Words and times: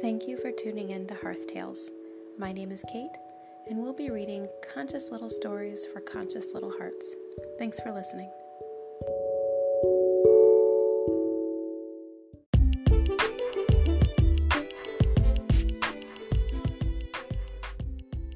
Thank 0.00 0.26
you 0.26 0.38
for 0.38 0.50
tuning 0.50 0.90
in 0.90 1.06
to 1.08 1.14
Hearth 1.14 1.46
Tales. 1.46 1.90
My 2.38 2.50
name 2.50 2.72
is 2.72 2.82
Kate, 2.90 3.14
and 3.68 3.78
we'll 3.78 3.92
be 3.92 4.10
reading 4.10 4.48
conscious 4.72 5.10
little 5.10 5.28
stories 5.28 5.84
for 5.84 6.00
conscious 6.00 6.54
little 6.54 6.72
hearts. 6.78 7.14
Thanks 7.58 7.78
for 7.78 7.92
listening. 7.92 8.30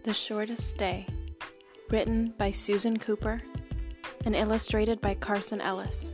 The 0.05 0.13
Shortest 0.13 0.77
Day, 0.77 1.07
written 1.91 2.35
by 2.37 2.51
Susan 2.51 2.99
Cooper 2.99 3.43
and 4.27 4.37
illustrated 4.37 5.01
by 5.01 5.15
Carson 5.15 5.63
Ellis. 5.63 6.13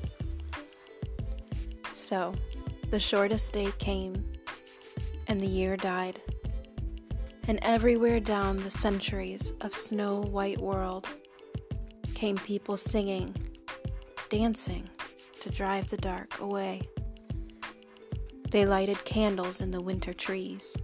So, 1.91 2.35
the 2.91 3.01
shortest 3.01 3.53
day 3.53 3.73
came 3.79 4.32
and 5.27 5.41
the 5.41 5.47
year 5.47 5.77
died. 5.77 6.21
And 7.49 7.59
everywhere 7.63 8.21
down 8.21 8.59
the 8.59 8.71
centuries 8.71 9.53
of 9.61 9.75
snow 9.75 10.21
white 10.21 10.61
world 10.61 11.07
came 12.15 12.37
people 12.37 12.77
singing, 12.77 13.35
dancing 14.29 14.89
to 15.41 15.51
drive 15.51 15.89
the 15.89 15.97
dark 15.97 16.39
away. 16.41 16.83
They 18.51 18.65
lighted 18.65 19.05
candles 19.05 19.61
in 19.61 19.71
the 19.71 19.81
winter 19.81 20.13
trees. 20.13 20.77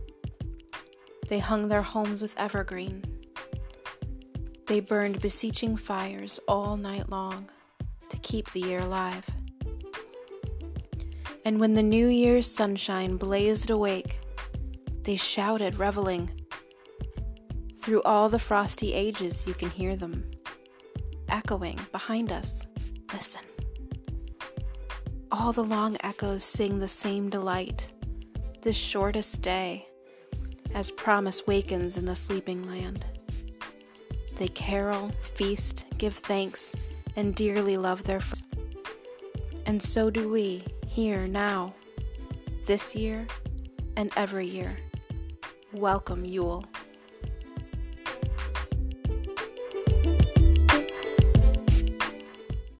They 1.29 1.39
hung 1.39 1.69
their 1.69 1.83
homes 1.83 2.23
with 2.23 2.35
evergreen. 2.39 3.05
They 4.67 4.81
burned 4.81 5.21
beseeching 5.21 5.77
fires 5.77 6.41
all 6.49 6.77
night 6.77 7.09
long 7.11 7.51
to 8.09 8.17
keep 8.19 8.51
the 8.51 8.61
year 8.61 8.81
alive. 8.81 9.29
And 11.45 11.61
when 11.61 11.75
the 11.75 11.83
New 11.83 12.09
Year's 12.09 12.47
sunshine 12.47 13.17
blazed 13.17 13.71
awake, 13.71 14.19
they 15.09 15.17
shouted, 15.17 15.79
reveling. 15.79 16.31
Through 17.79 18.03
all 18.03 18.29
the 18.29 18.39
frosty 18.39 18.93
ages, 18.93 19.47
you 19.47 19.55
can 19.55 19.71
hear 19.71 19.97
them 19.97 20.31
echoing 21.31 21.81
behind 21.93 22.31
us. 22.31 22.67
Listen. 23.11 23.41
All 25.33 25.55
the 25.55 25.65
long 25.65 25.97
echoes 26.01 26.45
sing 26.45 26.79
the 26.79 26.89
same 26.89 27.31
delight, 27.31 27.89
this 28.61 28.77
shortest 28.77 29.41
day, 29.41 29.89
as 30.75 30.91
promise 30.91 31.47
wakens 31.47 31.97
in 31.97 32.05
the 32.05 32.15
sleeping 32.15 32.69
land. 32.69 33.03
They 34.37 34.49
carol, 34.49 35.11
feast, 35.23 35.87
give 35.97 36.17
thanks, 36.17 36.77
and 37.17 37.35
dearly 37.35 37.79
love 37.79 38.05
their 38.05 38.21
friends. 38.21 38.47
And 39.65 39.83
so 39.83 40.11
do 40.11 40.29
we, 40.29 40.65
here 40.87 41.27
now, 41.27 41.73
this 42.67 42.95
year 42.95 43.27
and 43.97 44.13
every 44.15 44.47
year. 44.47 44.77
Welcome, 45.73 46.25
Yule. 46.25 46.65